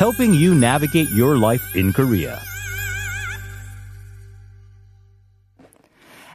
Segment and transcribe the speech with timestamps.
[0.00, 2.40] helping you navigate your life in Korea.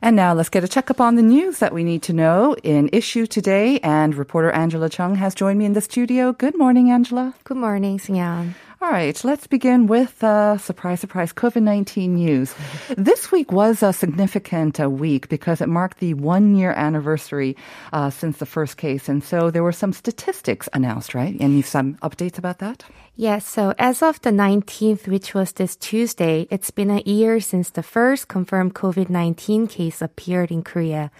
[0.03, 2.91] And now let's get a checkup on the news that we need to know in
[2.93, 3.79] issue today.
[3.79, 6.31] And reporter Angela Chung has joined me in the studio.
[6.31, 7.33] Good morning, Angela.
[7.43, 8.53] Good morning, Sinyan.
[8.83, 12.53] All right, let's begin with uh, surprise, surprise, COVID 19 news.
[12.95, 17.57] This week was a significant uh, week because it marked the one year anniversary
[17.93, 19.09] uh, since the first case.
[19.09, 21.35] And so there were some statistics announced, right?
[21.39, 22.83] And you've some updates about that?
[23.17, 27.69] Yes, so as of the 19th, which was this Tuesday, it's been a year since
[27.69, 31.11] the first confirmed COVID 19 case appeared in Korea.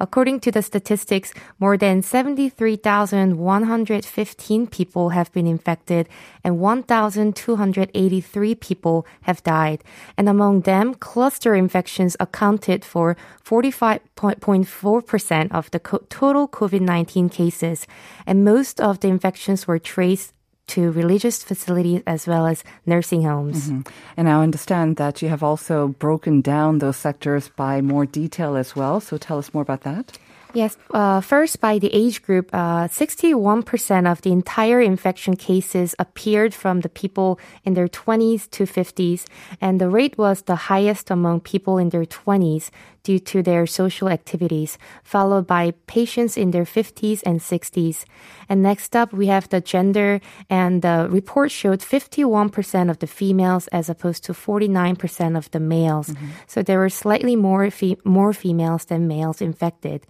[0.00, 6.08] According to the statistics, more than 73,115 people have been infected
[6.42, 9.84] and 1,283 people have died.
[10.16, 17.86] And among them, cluster infections accounted for 45.4% of the co- total COVID 19 cases.
[18.26, 20.32] And most of the infections were traced
[20.68, 23.68] to religious facilities as well as nursing homes.
[23.68, 23.82] Mm-hmm.
[24.16, 28.74] And I understand that you have also broken down those sectors by more detail as
[28.74, 29.00] well.
[29.00, 30.18] So tell us more about that.
[30.54, 36.54] Yes, uh, first by the age group, uh, 61% of the entire infection cases appeared
[36.54, 39.26] from the people in their 20s to 50s,
[39.60, 42.70] and the rate was the highest among people in their 20s
[43.04, 48.04] due to their social activities, followed by patients in their 50s and 60s.
[48.48, 53.68] And next up, we have the gender, and the report showed 51% of the females
[53.68, 56.08] as opposed to 49% of the males.
[56.08, 56.26] Mm-hmm.
[56.46, 60.06] So there were slightly more fe- more females than males infected.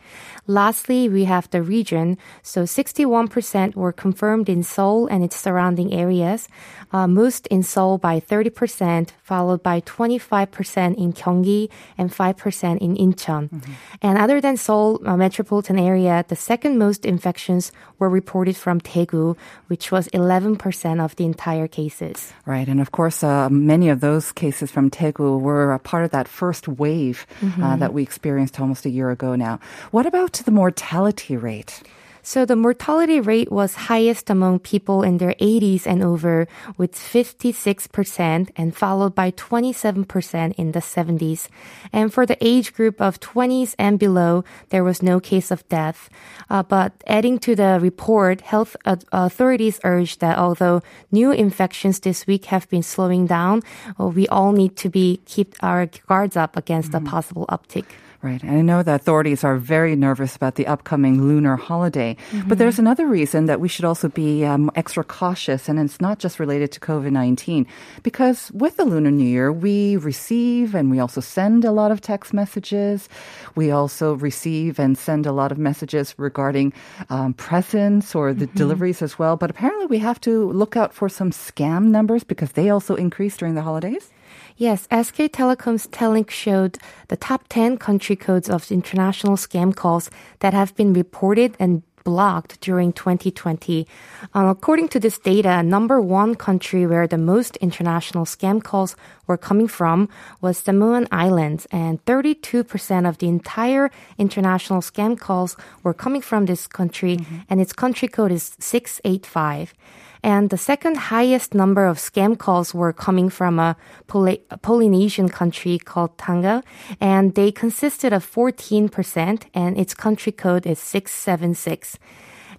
[0.46, 2.16] Lastly, we have the region.
[2.42, 6.48] So 61% were confirmed in Seoul and its surrounding areas,
[6.92, 13.48] uh, most in Seoul by 30%, followed by 25% in Gyeonggi and 5% in Incheon.
[13.48, 13.72] Mm-hmm.
[14.02, 19.36] And other than Seoul uh, metropolitan area, the second most infections were reported from Daegu,
[19.68, 22.32] which was 11% of the entire cases.
[22.44, 22.68] Right.
[22.68, 26.28] And of course, uh, many of those cases from Daegu were a part of that
[26.28, 27.62] first wave uh, mm-hmm.
[27.62, 29.58] uh, that we experienced almost a year ago now.
[29.90, 31.82] What about the mortality rate?
[32.26, 36.48] So the mortality rate was highest among people in their 80s and over
[36.78, 41.48] with 56% and followed by 27% in the 70s.
[41.92, 46.08] And for the age group of 20s and below, there was no case of death.
[46.48, 50.80] Uh, but adding to the report, health authorities urged that although
[51.12, 53.60] new infections this week have been slowing down,
[53.98, 57.06] well, we all need to be keep our guards up against mm-hmm.
[57.06, 57.84] a possible uptick.
[58.24, 58.42] Right.
[58.42, 62.16] And I know the authorities are very nervous about the upcoming lunar holiday.
[62.30, 62.48] Mm-hmm.
[62.48, 66.20] But there's another reason that we should also be um, extra cautious, and it's not
[66.20, 67.66] just related to COVID 19.
[68.02, 72.00] Because with the Lunar New Year, we receive and we also send a lot of
[72.00, 73.10] text messages.
[73.56, 76.72] We also receive and send a lot of messages regarding
[77.10, 78.56] um, presents or the mm-hmm.
[78.56, 79.36] deliveries as well.
[79.36, 83.36] But apparently, we have to look out for some scam numbers because they also increase
[83.36, 84.10] during the holidays.
[84.56, 86.78] Yes, SK Telecom's Telink showed
[87.08, 92.60] the top 10 country codes of international scam calls that have been reported and blocked
[92.60, 93.86] during 2020.
[94.34, 98.94] Um, according to this data, number one country where the most international scam calls
[99.26, 100.08] were coming from
[100.40, 106.66] was Samoan Islands, and 32% of the entire international scam calls were coming from this
[106.66, 107.38] country, mm-hmm.
[107.48, 109.74] and its country code is 685.
[110.24, 113.76] And the second highest number of scam calls were coming from a,
[114.06, 116.62] Poly- Polynesian country called Tonga,
[116.98, 121.98] and they consisted of 14%, and its country code is 676.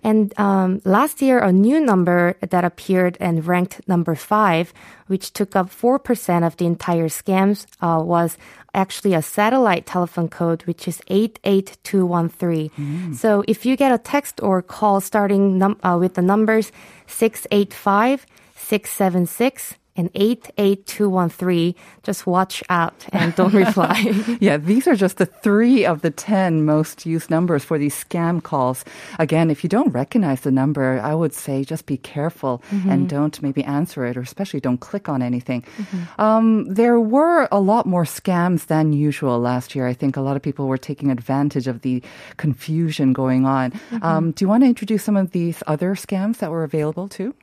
[0.05, 4.71] And um, last year, a new number that appeared and ranked number five,
[5.07, 8.38] which took up 4% of the entire scams, uh, was
[8.75, 12.69] actually a satellite telephone code, which is 88213.
[12.69, 13.15] Mm.
[13.15, 16.71] So if you get a text or call starting num- uh, with the numbers
[17.07, 21.75] 685, 676, and 88213.
[22.03, 24.00] Just watch out and don't reply.
[24.39, 28.42] yeah, these are just the three of the 10 most used numbers for these scam
[28.42, 28.83] calls.
[29.19, 32.89] Again, if you don't recognize the number, I would say just be careful mm-hmm.
[32.89, 35.62] and don't maybe answer it or especially don't click on anything.
[35.62, 36.21] Mm-hmm.
[36.21, 39.88] Um, there were a lot more scams than usual last year.
[39.88, 42.03] I think a lot of people were taking advantage of the
[42.38, 43.71] confusion going on.
[43.71, 44.03] Mm-hmm.
[44.03, 47.33] Um, do you want to introduce some of these other scams that were available too?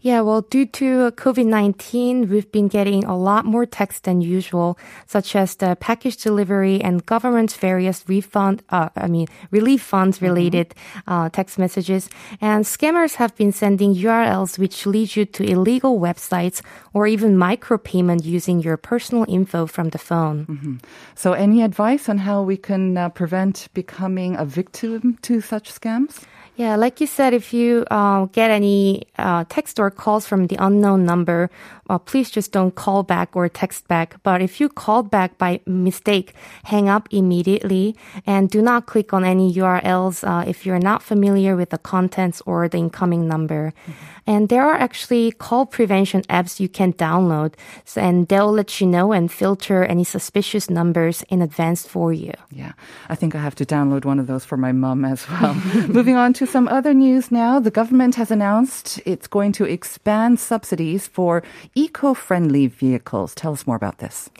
[0.00, 4.78] Yeah, well, due to COVID 19, we've been getting a lot more text than usual,
[5.06, 10.74] such as the package delivery and government's various refund, uh, I mean, relief funds related
[11.06, 12.08] uh, text messages.
[12.40, 16.62] And scammers have been sending URLs which lead you to illegal websites
[16.92, 20.44] or even micropayment using your personal info from the phone.
[21.14, 26.24] So, any advice on how we can uh, prevent becoming a victim to such scams?
[26.56, 30.56] Yeah, like you said, if you uh, get any uh, text or calls from the
[30.58, 31.50] unknown number,
[31.88, 34.16] uh, please just don't call back or text back.
[34.22, 36.34] But if you called back by mistake,
[36.64, 37.96] hang up immediately
[38.26, 42.42] and do not click on any URLs uh, if you're not familiar with the contents
[42.46, 43.72] or the incoming number.
[44.26, 47.54] And there are actually call prevention apps you can download,
[47.84, 52.32] so, and they'll let you know and filter any suspicious numbers in advance for you.
[52.50, 52.72] Yeah,
[53.08, 55.54] I think I have to download one of those for my mom as well.
[55.88, 57.60] Moving on to some other news now.
[57.60, 61.44] The government has announced it's going to expand subsidies for
[61.76, 63.34] eco friendly vehicles.
[63.34, 64.30] Tell us more about this.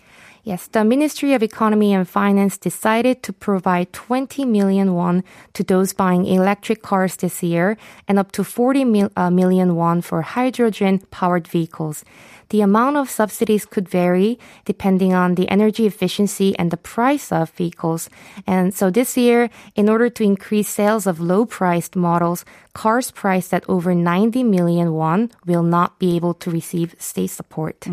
[0.42, 5.24] Yes, the Ministry of Economy and Finance decided to provide 20 million won
[5.54, 10.02] to those buying electric cars this year and up to 40 mil, uh, million won
[10.02, 12.04] for hydrogen powered vehicles.
[12.50, 17.50] The amount of subsidies could vary depending on the energy efficiency and the price of
[17.50, 18.08] vehicles.
[18.46, 22.44] And so this year, in order to increase sales of low priced models,
[22.74, 27.86] cars priced at over 90 million won will not be able to receive state support.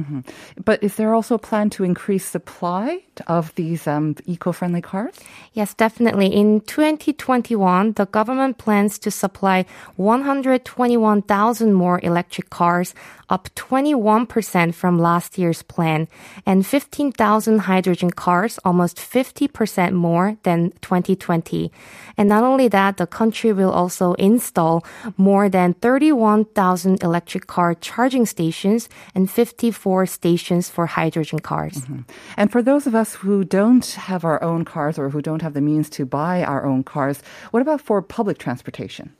[0.63, 5.15] But is there also a plan to increase supply of these um, eco friendly cars?
[5.53, 6.27] Yes, definitely.
[6.27, 9.65] In 2021, the government plans to supply
[9.95, 12.93] 121,000 more electric cars,
[13.29, 14.42] up 21%
[14.75, 16.07] from last year's plan,
[16.45, 21.71] and 15,000 hydrogen cars, almost 50% more than 2020.
[22.17, 24.85] And not only that, the country will also install
[25.17, 31.77] more than 31,000 electric car charging stations and 54 stations for hydrogen cars.
[31.77, 32.01] Mm-hmm.
[32.37, 35.53] And for those of us who don't have our own cars or who don't have
[35.53, 39.13] the means to buy our own cars, what about for public transportation?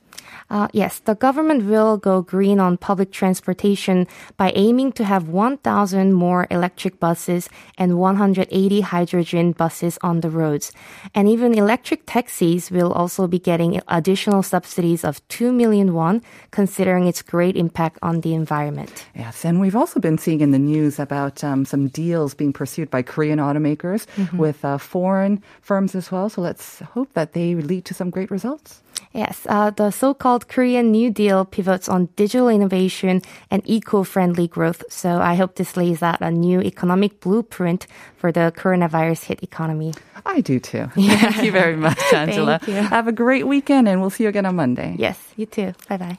[0.50, 4.06] Uh, yes, the government will go green on public transportation
[4.36, 7.48] by aiming to have 1,000 more electric buses
[7.78, 10.72] and 180 hydrogen buses on the roads.
[11.14, 17.06] And even electric taxis will also be getting additional subsidies of 2 million won, considering
[17.06, 19.06] its great impact on the environment.
[19.14, 22.90] Yes, and we've also been seeing in the news about um, some deals being pursued
[22.90, 24.06] by Korean automakers
[24.38, 26.28] with uh, foreign firms as well.
[26.28, 28.83] So let's hope that they lead to some great results.
[29.14, 34.82] Yes, uh, the so-called Korean New Deal pivots on digital innovation and eco-friendly growth.
[34.90, 39.94] So I hope this lays out a new economic blueprint for the coronavirus hit economy.
[40.26, 40.86] I do too.
[40.96, 42.58] Thank you very much, Angela.
[42.58, 42.82] Thank you.
[42.82, 44.96] Have a great weekend, and we'll see you again on Monday.
[44.98, 45.74] Yes, you too.
[45.88, 46.18] Bye bye.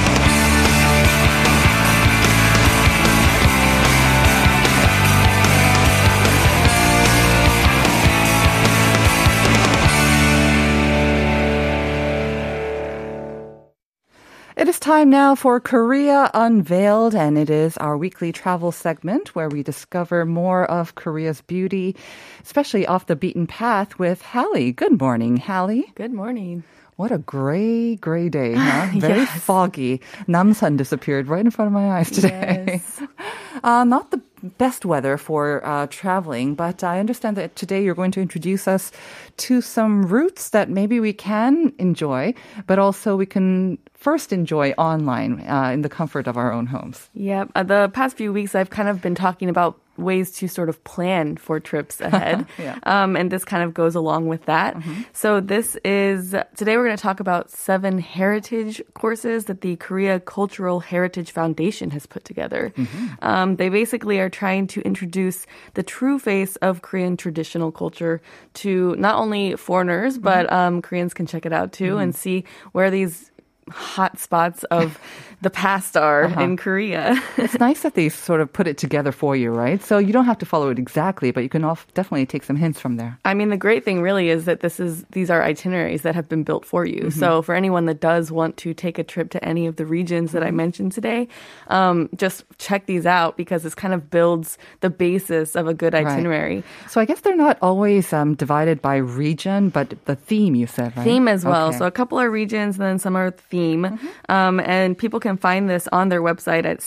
[14.61, 19.49] It is time now for Korea Unveiled, and it is our weekly travel segment where
[19.49, 21.95] we discover more of Korea's beauty,
[22.43, 24.71] especially off the beaten path with Hallie.
[24.71, 25.91] Good morning, Hallie.
[25.95, 26.63] Good morning.
[26.95, 28.91] What a gray, gray day, huh?
[28.99, 29.99] Very foggy.
[30.27, 32.83] Namsan disappeared right in front of my eyes today.
[33.63, 34.21] uh, not the
[34.57, 38.91] best weather for uh, traveling, but I understand that today you're going to introduce us
[39.37, 42.33] to some routes that maybe we can enjoy,
[42.67, 47.09] but also we can first enjoy online uh, in the comfort of our own homes.
[47.13, 50.69] Yeah, uh, the past few weeks I've kind of been talking about ways to sort
[50.69, 52.45] of plan for trips ahead.
[52.57, 52.77] Yeah.
[52.83, 54.75] um, and this kind of goes along with that.
[55.13, 60.19] So this is today we're going to talk about seven heritage courses that the Korea
[60.19, 62.73] Cultural Heritage Foundation has put together.
[63.21, 68.21] Um, Um, they basically are trying to introduce the true face of Korean traditional culture
[68.55, 70.23] to not only foreigners, mm-hmm.
[70.23, 72.01] but um, Koreans can check it out too mm-hmm.
[72.01, 73.30] and see where these
[73.71, 74.99] hot spots of
[75.41, 77.21] the past are in Korea.
[77.37, 79.81] It's nice that they sort of put it together for you, right?
[79.81, 81.63] So you don't have to follow it exactly, but you can
[81.93, 83.17] definitely take some hints from there.
[83.25, 86.29] I mean, the great thing really is that this is these are itineraries that have
[86.29, 87.09] been built for you.
[87.09, 90.31] So for anyone that does want to take a trip to any of the regions
[90.33, 91.27] that I mentioned today,
[91.67, 95.95] um, just check these out because this kind of builds the basis of a good
[95.95, 96.63] itinerary.
[96.89, 100.95] So I guess they're not always um, divided by region, but the theme you said,
[100.95, 101.03] right?
[101.03, 101.69] theme as well.
[101.69, 101.77] Okay.
[101.77, 103.99] So a couple are regions and then some are theme.
[104.29, 106.79] Um, and people can find this on their website at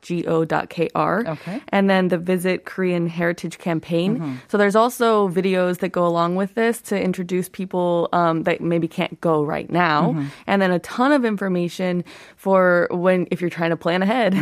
[0.00, 1.28] cha.go.kr.
[1.30, 1.62] Okay.
[1.68, 4.40] And then the Visit Korean Heritage Campaign.
[4.48, 8.88] So there's also videos that go along with this to introduce people um, that maybe
[8.88, 10.16] can't go right now.
[10.46, 12.04] And then a ton of information
[12.36, 14.34] for when, if you're trying to plan ahead.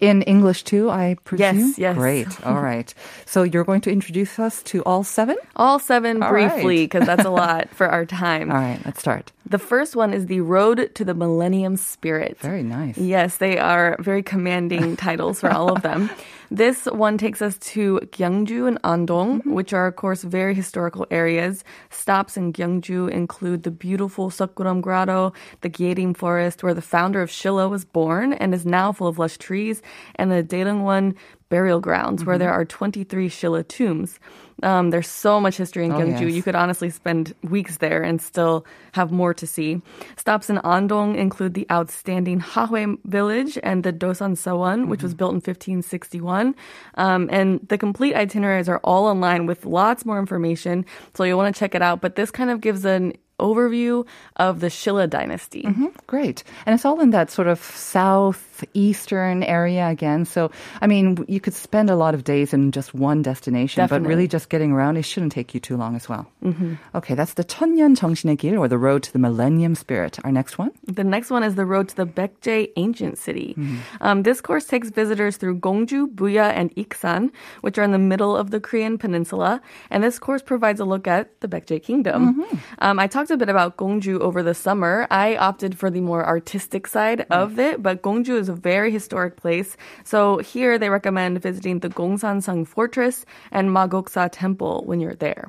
[0.00, 1.58] In English too, I presume?
[1.58, 1.78] yes.
[1.78, 1.96] yes.
[1.96, 2.46] Great.
[2.46, 2.92] All right.
[3.26, 5.36] So you're going to introduce us to all seven?
[5.56, 6.90] All seven All briefly, right.
[6.90, 8.50] because that's a lot for our time.
[8.50, 9.32] All right, let's start.
[9.48, 12.38] The first one is the Road to the Millennium Spirit.
[12.40, 12.98] Very nice.
[12.98, 16.10] Yes, they are very commanding titles for all of them.
[16.50, 19.52] This one takes us to Gyeongju and Andong, mm-hmm.
[19.52, 21.62] which are, of course, very historical areas.
[21.90, 27.28] Stops in Gyeongju include the beautiful Seokguram Grotto, the Gyerim Forest, where the founder of
[27.28, 29.82] Shilla was born and is now full of lush trees,
[30.14, 31.14] and the Daereungwon
[31.48, 34.18] burial grounds, where there are 23 Shilla tombs.
[34.62, 36.22] Um, there's so much history in Oh, Gyeongju.
[36.22, 36.32] yes.
[36.34, 39.80] You could honestly spend weeks there and still have more to see.
[40.16, 45.30] Stops in Andong include the outstanding Hahoe village and the Dosan Seowon, which was built
[45.30, 46.54] in 1561.
[46.96, 51.54] Um, and the complete itineraries are all online with lots more information, so you'll want
[51.54, 52.00] to check it out.
[52.00, 55.62] But this kind of gives an overview of the Shilla dynasty.
[55.62, 55.86] Mm-hmm.
[56.06, 56.44] Great.
[56.66, 60.24] And it's all in that sort of southeastern area again.
[60.24, 64.04] So, I mean, you could spend a lot of days in just one destination, Definitely.
[64.04, 66.26] but really just getting around, it shouldn't take you too long as well.
[66.44, 66.74] Mm-hmm.
[66.94, 70.18] Okay, that's the 천년 정신의 or the road to the millennium spirit.
[70.24, 70.72] Our next one?
[70.86, 73.54] The next one is the road to the Baekje ancient city.
[73.58, 73.78] Mm-hmm.
[74.00, 77.30] Um, this course takes visitors through Gongju, Buyeo, and Iksan,
[77.62, 79.60] which are in the middle of the Korean peninsula.
[79.90, 82.34] And this course provides a look at the Baekje kingdom.
[82.34, 82.56] Mm-hmm.
[82.80, 85.06] Um, I talked a bit about Gongju over the summer.
[85.10, 89.36] I opted for the more artistic side of it, but Gongju is a very historic
[89.36, 89.76] place.
[90.04, 95.46] So here they recommend visiting the Gongsanseong Fortress and Magoksa Temple when you're there.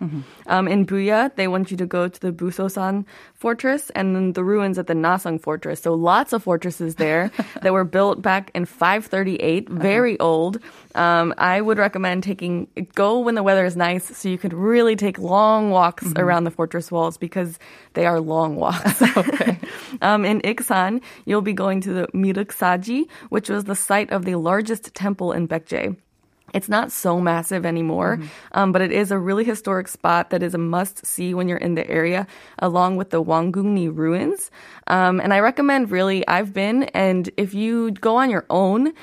[0.47, 4.43] Um, in Buyeo, they want you to go to the Busosan Fortress and then the
[4.43, 5.81] ruins at the Naseong Fortress.
[5.81, 7.31] So lots of fortresses there
[7.61, 10.59] that were built back in 538, very old.
[10.95, 14.95] Um, I would recommend taking go when the weather is nice, so you could really
[14.95, 17.59] take long walks around the fortress walls because
[17.93, 19.01] they are long walks.
[20.01, 24.35] um, in Iksan, you'll be going to the Miruksaji, which was the site of the
[24.35, 25.97] largest temple in Baekje.
[26.53, 28.19] It's not so massive anymore,
[28.53, 31.57] um, but it is a really historic spot that is a must see when you're
[31.57, 32.27] in the area,
[32.59, 34.51] along with the Wanggungni ruins.
[34.87, 38.93] Um, and I recommend really, I've been, and if you go on your own,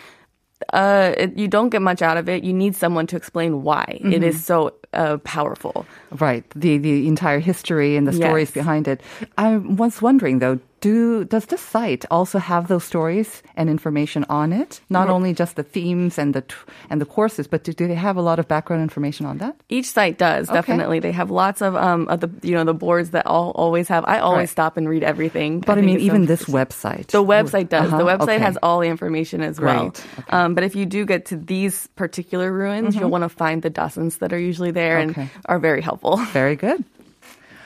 [0.73, 2.43] uh, it, you don't get much out of it.
[2.43, 5.85] You need someone to explain why it is so uh, powerful.
[6.11, 8.55] Right, the, the entire history and the stories Yes.
[8.55, 9.01] behind it.
[9.37, 14.53] I was wondering though, do does this site also have those stories and information on
[14.53, 14.81] it?
[14.91, 16.55] Not only just the themes and the t-
[16.91, 19.57] and the courses, but do, do they have a lot of background information on that?
[19.71, 21.01] Each site does definitely.
[21.01, 24.05] They have lots of um of the you know the boards that all always have.
[24.07, 24.57] I always Right.
[24.57, 25.61] stop and read everything.
[25.61, 27.09] But I, think mean, even this website.
[27.09, 27.89] The website does.
[27.89, 28.45] Uh-huh, The website okay.
[28.45, 29.91] has all the information as well.
[29.91, 30.33] Great.
[30.37, 33.71] Um, but if you do get to these particular ruins, you'll want to find the
[33.71, 35.11] dozens that are usually there Mm-hmm.
[35.11, 35.21] Okay.
[35.23, 36.17] and are very helpful.
[36.33, 36.85] Very good.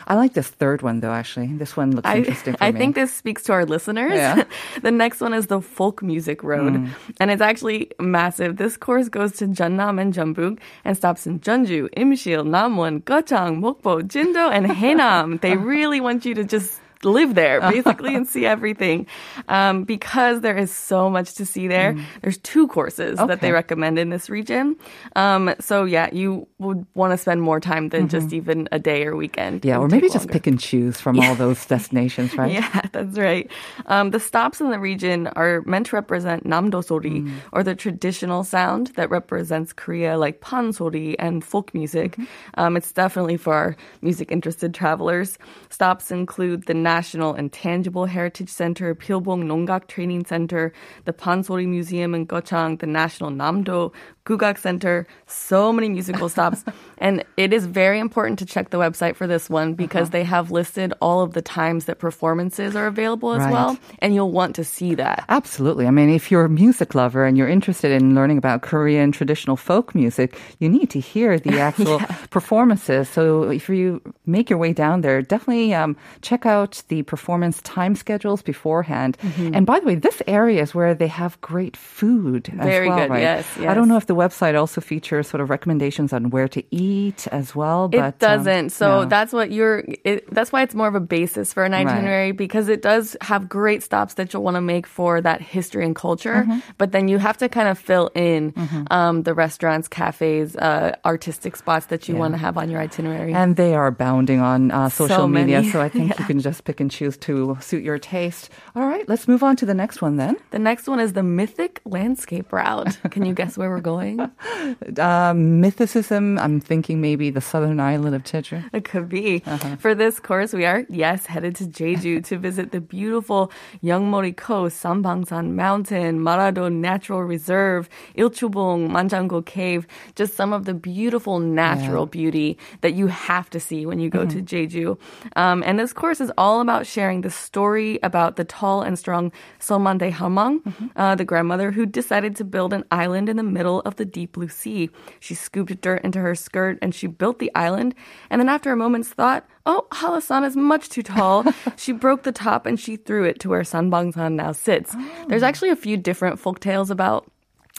[0.06, 1.12] I like this third one though.
[1.12, 2.78] Actually, this one looks I, interesting I me.
[2.80, 4.14] think this speaks to our listeners.
[4.14, 4.42] Yeah.
[4.82, 6.88] the next one is the folk music road, Mm.
[7.20, 8.56] and it's actually massive.
[8.56, 14.02] This course goes to Jeonnam and Jeonbuk and stops in Jeonju, Imshil, Namwon, Gochang, Mokpo,
[14.02, 15.40] Jindo, and Haenam.
[15.40, 19.07] They really want you to just live there basically and see everything
[19.49, 23.54] um, because there is so much to see there there's two courses that they Mm.
[23.54, 24.76] Recommend in this region
[25.16, 29.04] um, so yeah you would want to spend more time than just even a day
[29.07, 29.69] or weekend Mm-hmm.
[29.69, 30.33] yeah, or maybe just longer.
[30.33, 32.52] pick and choose from all those destinations, right?
[32.61, 33.50] Yeah, that's right.
[33.87, 37.33] Um, the stops in the region are meant to represent namdosori, Mm.
[37.52, 42.12] or the traditional sound that represents Korea, like pansori and folk music.
[42.12, 42.61] Mm-hmm.
[42.61, 45.38] Um, it's definitely for our music-interested travelers.
[45.71, 50.73] Stops include the National Intangible Heritage Center, Pilbong Nonggak Training Center,
[51.04, 53.92] the Pansori Museum in Gochang, the National Namdo
[54.30, 56.62] Gugak Center, so many musical stops.
[56.99, 60.16] and it is very important to check the website for this one because Uh-huh.
[60.18, 63.52] they have listed all of the times that performances are available as Right.
[63.52, 63.72] well.
[64.02, 65.25] And you'll want to see that.
[65.28, 65.87] Absolutely.
[65.87, 69.56] I mean, if you're a music lover and you're interested in learning about Korean traditional
[69.56, 71.99] folk music, you need to hear the actual
[72.30, 73.08] performances.
[73.08, 77.94] So if you make your way down there, definitely um, check out the performance time
[77.94, 79.16] schedules beforehand.
[79.22, 79.54] Mm-hmm.
[79.54, 82.49] And by the way, this area is where they have great food.
[82.58, 83.10] as Very well, good.
[83.10, 83.22] right?
[83.22, 86.62] Yes, I don't know if the website also features sort of recommendations on where to
[86.70, 87.88] eat as well.
[87.88, 88.70] But, It um, doesn't.
[88.70, 89.04] so no.
[89.14, 89.84] that's what you're.
[90.04, 93.48] It, that's why it's more of a basis for an itinerary because it does have
[93.48, 96.44] great stops that you'll want to make for that history and culture.
[96.44, 96.58] Mm-hmm.
[96.78, 98.54] But then you have to kind of fill in
[98.90, 103.32] um, the restaurants, cafes, uh, artistic spots that you want to have on your itinerary.
[103.32, 106.64] And they are bounding on uh, social So media, so I think you can just
[106.64, 108.50] pick and choose to suit your taste.
[108.76, 110.36] All right, let's move on to the next one then.
[110.50, 112.98] the next one is the mythic landscape route.
[113.14, 114.00] Can you guess where we're going?
[114.00, 118.69] Um, mythicism, I'm thinking maybe the southern island of Jeju.
[118.73, 119.42] It could be.
[119.47, 119.76] Uh-huh.
[119.76, 123.50] For this course, we are, yes, headed to Jeju to visit the beautiful
[123.83, 131.38] Yongmeori Coast, Sanbangsan Mountain, Marado Natural Reserve, Ilchulbong, Manjanggul Cave, just some of the beautiful
[131.40, 134.45] natural beauty that you have to see when you go Mm-hmm.
[134.45, 134.99] to Jeju.
[135.37, 139.33] Um, and this course is all about sharing the story about the tall and strong
[139.61, 140.87] Seolmundae Halmang, Mm-hmm.
[140.97, 144.32] uh, the grandmother who decided to build an island in the middle of the deep
[144.32, 144.90] blue sea.
[145.20, 147.94] She scooped dirt into her skirt and she built the island.
[148.30, 151.44] And then after a moment's thought, oh, Hallasan is much too tall.
[151.76, 154.94] she broke the top and she threw it to where Sanbangsan now sits.
[155.28, 157.30] There's actually a few different folk tales about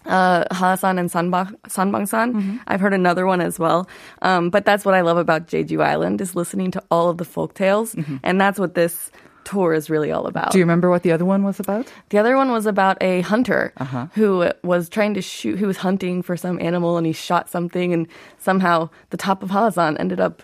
[0.06, 2.60] uh, Hallasan and Sanba- Sanbangsan.
[2.68, 3.88] I've heard another one as well.
[4.22, 7.26] Um, but that's what I love about Jeju Island is listening to all of the
[7.26, 7.94] folk tales.
[8.24, 9.12] And that's what this
[9.52, 10.52] tour is really all about.
[10.52, 11.92] Do you remember what the other one was about?
[12.10, 14.08] The other one was about a hunter Uh-huh.
[14.16, 17.94] who was trying to shoot, who was hunting for some animal and he shot something
[17.94, 18.08] and
[18.40, 20.44] somehow the top of Hallasan ended up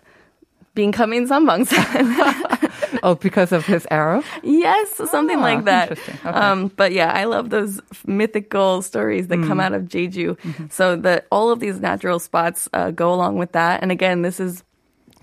[0.76, 2.54] becoming Sanbangsan.
[3.04, 4.24] Oh, because of his arrow?
[4.44, 5.90] yes, something Ah, like that.
[5.92, 6.16] interesting.
[6.26, 6.38] Okay.
[6.40, 9.48] Um, but yeah, I love those mythical stories that Mm.
[9.48, 10.38] come out of Jeju.
[10.40, 10.66] Mm-hmm.
[10.70, 13.82] So that all of these natural spots uh, go along with that.
[13.84, 14.64] And again, this is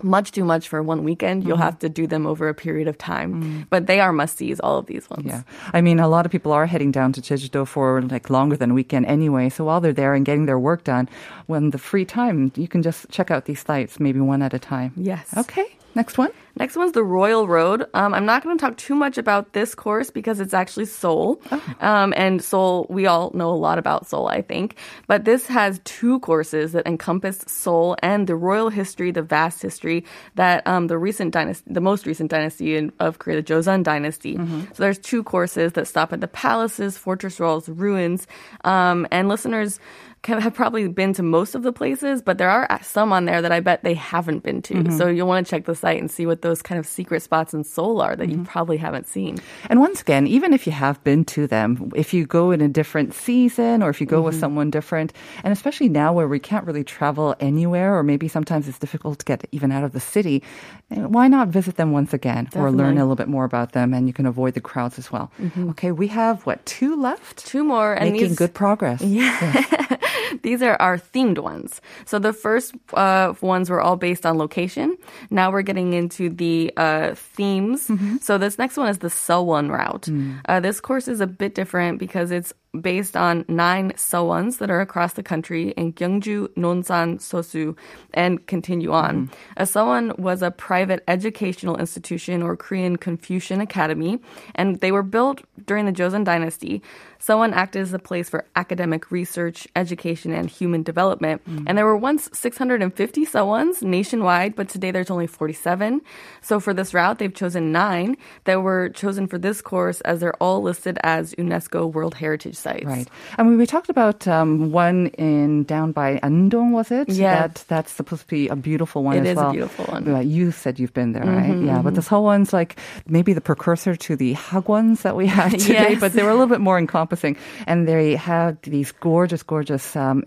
[0.04, 1.42] much too much for one weekend.
[1.44, 1.62] You'll Mm-hmm.
[1.64, 3.66] have to do them over a period of time.
[3.70, 5.25] But they are must sees, all of these ones.
[5.26, 5.42] Yeah.
[5.73, 8.70] I mean, a lot of people are heading down to Jeju-do for like longer than
[8.73, 9.49] a weekend anyway.
[9.49, 11.08] So while they're there and getting their work done,
[11.46, 14.58] when the free time, you can just check out these sites, maybe one at a
[14.58, 14.92] time.
[14.96, 15.26] Yes.
[15.37, 15.66] Okay.
[15.94, 16.30] Next one.
[16.56, 17.87] Next one's the Royal Road.
[17.94, 21.42] Um, I'm not going to talk too much about this course because it's actually Seoul.
[21.80, 24.76] Um, and Seoul, we all know a lot about Seoul, I think.
[25.06, 30.04] But this has two courses that encompass Seoul and the royal history, the vast history
[30.37, 34.37] that um, the recent dynasty, the most recent dynasty in, of Korea, the Joseon dynasty.
[34.75, 38.26] So there's two courses that stop at the palaces, fortress walls, ruins.
[38.64, 39.81] Um, and listeners,
[40.26, 43.42] have probably been to most of the places, but there are uh, some on there
[43.42, 44.74] that I bet they haven't been to.
[44.74, 44.96] Mm-hmm.
[44.96, 47.54] So you'll want to check the site and see what those kind of secret spots
[47.54, 48.44] in Seoul are that you mm-hmm.
[48.44, 49.38] probably haven't seen.
[49.68, 52.68] And once again, even if you have been to them, if you go in a
[52.68, 54.40] different season or if you go with mm-hmm.
[54.40, 58.78] someone different, and especially now where we can't really travel anywhere, or maybe sometimes it's
[58.78, 60.42] difficult to get even out of the city,
[60.90, 63.92] eh, why not visit them once again or learn a little bit more about them
[63.92, 65.30] and you can avoid the crowds as well.
[65.70, 67.44] Okay, we have what, two left?
[67.46, 69.02] Two more, and Making these, good progress.
[70.42, 71.81] these are our themed ones.
[72.05, 74.96] So the first uh, ones were all based on location.
[75.31, 77.90] Now we're getting into the uh, themes.
[78.20, 80.09] So this next one is the Seowon route.
[80.48, 84.80] Uh, this course is a bit different because it's based on nine Seowons that are
[84.80, 87.76] across the country in Gyeongju, Nonsan, Sosu,
[88.12, 89.28] and continue on.
[89.28, 89.34] Mm-hmm.
[89.56, 94.18] A Seowon was a private educational institution or Korean Confucian Academy,
[94.54, 96.82] and they were built during the Joseon Dynasty.
[97.18, 101.42] Seowon acted as a place for academic research, education, and human development.
[101.48, 101.64] Mm.
[101.66, 106.02] And there were once 650 Seowons nationwide, but today there's only 47.
[106.42, 110.37] So for this route, they've chosen nine that were chosen for this course as they're
[110.42, 112.85] all listed as UNESCO World Heritage Sites.
[112.85, 113.09] Right.
[113.38, 117.09] I mean, we talked about um, one in down by Andong, was it?
[117.09, 117.46] Yeah.
[117.46, 120.03] That, that's supposed to be a beautiful one It as is a beautiful one.
[120.29, 121.57] You said you've been there, right?
[121.68, 121.83] Yeah.
[121.85, 125.92] But the Seoul one's like maybe the precursor to the Hagwons that we had today,
[125.92, 126.00] Yes.
[126.00, 127.37] but they were a little bit more encompassing.
[127.66, 130.24] And they had these gorgeous, gorgeous um,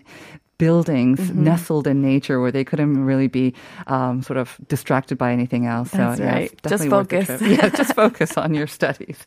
[0.58, 1.43] buildings Mm-hmm.
[1.43, 3.54] nestled in nature where they couldn't really be
[3.88, 5.91] um, sort of distracted by anything else.
[5.91, 6.52] That's so, yeah, right.
[6.52, 7.41] it's Just definitely worth the focus.
[7.63, 9.17] Yeah, just focus on your studies.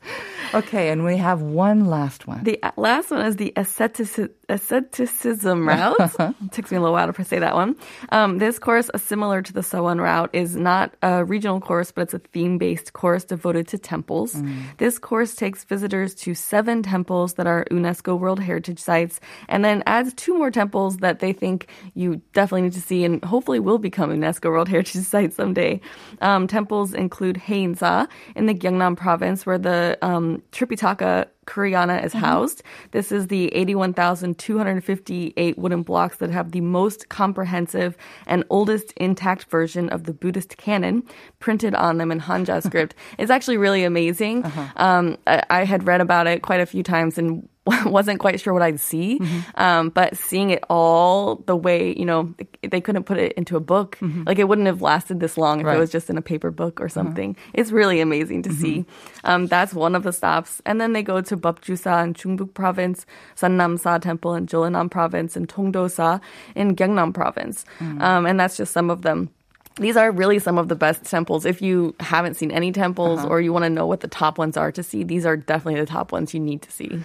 [0.55, 2.43] Okay, and we have one last one.
[2.45, 5.97] The last one is the ascetici- asceticism route.
[6.21, 7.77] It takes me a little while to say that one.
[8.11, 12.03] Um, this course, uh, similar to the Seowon route, is not a regional course, but
[12.03, 14.41] it's a theme-based course devoted to temples.
[14.79, 19.83] This course takes visitors to seven temples that are UNESCO World Heritage Sites, and then
[19.87, 23.61] adds two more temples that that they think you definitely need to see and hopefully
[23.61, 25.81] will become a UNESCO World Heritage Site someday.
[26.21, 32.63] Um, temples include Haeinsa in the Gyeongnam province, where the um, Tripitaka Koreana is housed.
[32.93, 39.89] This is the 81,258 wooden blocks that have the most comprehensive and oldest intact version
[39.89, 41.03] of the Buddhist canon
[41.41, 42.95] printed on them in Hanja script.
[43.19, 44.45] it's actually really amazing.
[44.77, 47.49] Um, I, I had read about it quite a few times and
[47.87, 49.19] wasn't quite sure what I'd see.
[49.19, 49.61] Mm-hmm.
[49.61, 53.61] Um, but seeing it all the way, you know, they couldn't put it into a
[53.61, 53.99] book.
[54.27, 55.67] Like it wouldn't have lasted this long if Mm-hmm.
[55.67, 55.73] Right.
[55.73, 55.79] Uh-huh.
[55.79, 57.37] it was just in a paper book or something.
[57.55, 58.79] It's really amazing to see.
[58.81, 59.27] Mm-hmm.
[59.31, 60.61] Um, that's one of the stops.
[60.67, 63.07] And then they go to Beopjusa in Chungbuk province,
[63.37, 66.21] Seonamsa temple in Jeollanam province, and Tongdosa
[66.55, 67.65] in Gyeongnam province.
[67.79, 68.01] Mm.
[68.01, 69.31] Um, and that's just some of them.
[69.77, 71.47] These are really some of the best temples.
[71.47, 73.29] If you haven't seen any temples Uh-huh.
[73.29, 75.81] or you want to know what the top ones are to see, these are definitely
[75.81, 77.01] the top ones you need to see.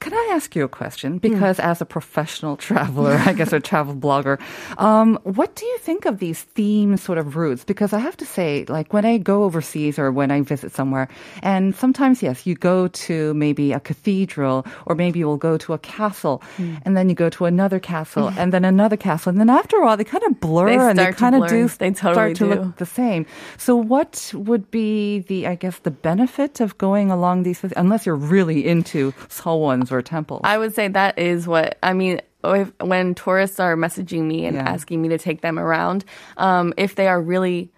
[0.00, 1.18] Can I ask you a question?
[1.18, 4.38] Because as a professional traveler, I guess a travel blogger,
[4.78, 7.64] um, what do you think of these theme sort of routes?
[7.64, 11.08] Because I have to say, like when I go overseas or when I visit somewhere,
[11.42, 15.78] and sometimes, yes, you go to maybe a cathedral or maybe you'll go to a
[15.78, 16.42] castle
[16.84, 19.30] and then you go to another castle and then another castle.
[19.30, 21.66] And then after a while, they kind of blur They and they kind of do
[21.68, 22.50] They totally start to do.
[22.54, 23.26] look the same.
[23.56, 28.14] So what would be the, I guess, the benefit of going along these, unless you're
[28.14, 30.42] really into seowons or temples?
[30.44, 32.20] I would say that is what I mean.
[32.44, 34.62] If, when tourists are messaging me and Yeah.
[34.62, 36.04] asking me to take them around,
[36.36, 37.72] um, if they are really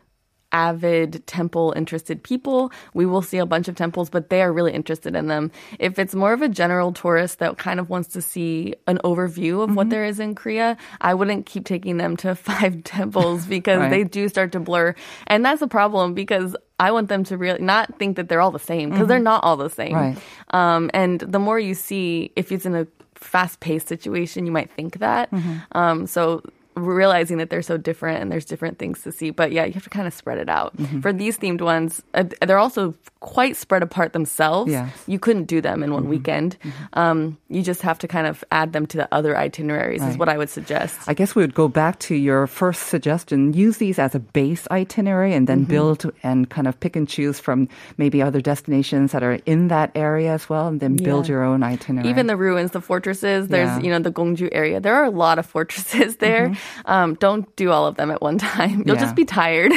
[0.53, 4.73] avid temple interested people, we will see a bunch of temples, but they are really
[4.73, 5.51] interested in them.
[5.79, 9.63] If it's more of a general tourist that kind of wants to see an overview
[9.63, 13.79] of what there is in Korea, I wouldn't keep taking them to five temples because
[13.81, 13.91] Right.
[13.91, 14.95] they do start to blur.
[15.27, 18.51] And that's a problem because I want them to really not think that they're all
[18.51, 19.95] the same because they're not all the same.
[19.95, 20.19] Right.
[20.51, 24.71] Um, and the more you see, if it's in a fast paced situation, you might
[24.71, 25.29] think that.
[25.73, 26.43] Um, so
[26.81, 29.31] realizing that they're so different and there's different things to see.
[29.31, 30.75] But yeah, you have to kind of spread it out.
[31.03, 34.72] For these themed ones, uh, they're also quite spread apart themselves.
[34.72, 34.90] Yes.
[35.06, 36.56] You couldn't do them in one weekend.
[36.94, 40.28] Um, you just have to kind of add them to the other itineraries, is what
[40.30, 40.98] I would suggest.
[41.06, 43.52] I guess we would go back to your first suggestion.
[43.52, 47.38] Use these as a base itinerary and then build and kind of pick and choose
[47.38, 51.33] from maybe other destinations that are in that area as well, and then build Yeah.
[51.33, 52.09] your own itinerary.
[52.09, 53.80] Even the ruins, the fortresses, there's, Yeah.
[53.80, 54.80] you know, the Gongju area.
[54.80, 56.56] There are a lot of fortresses there.
[56.87, 58.83] Um, don't do all of them at one time.
[58.87, 59.02] You'll Yeah.
[59.06, 59.72] just be tired.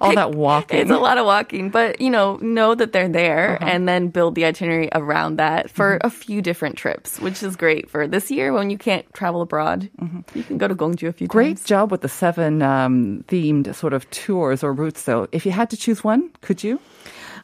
[0.00, 0.80] all that walking.
[0.80, 3.70] It's a lot of walking, but you know, know that they're there Uh-huh.
[3.70, 6.06] and then build the itinerary around that for Mm-hmm.
[6.06, 9.90] a few different trips, which is great for this year when you can't travel abroad.
[10.34, 11.38] You can go to Gongju a few Mm-hmm.
[11.38, 11.64] Great times.
[11.64, 15.26] job with the seven um, themed sort of tours or routes, though.
[15.32, 16.80] If you had to choose one, could you?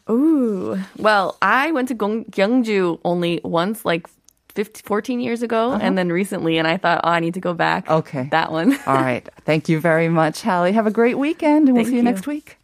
[0.08, 0.78] Ooh.
[0.96, 4.08] Well, I went to Gong- Gyeongju only once, like
[4.54, 7.54] 15, 14 years ago, and then recently, and I thought, oh, I need to go
[7.54, 7.84] back.
[7.88, 7.98] Uh-huh.
[7.98, 8.28] Okay.
[8.32, 8.76] That one.
[8.86, 9.28] All right.
[9.44, 10.72] Thank you very much, Hallie.
[10.72, 12.02] Have a great weekend, and we'll see you you.
[12.02, 12.56] next week.